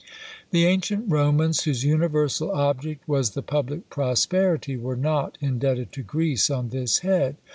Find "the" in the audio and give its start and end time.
0.49-0.65, 3.35-3.43